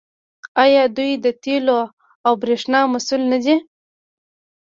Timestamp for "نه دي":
3.31-3.55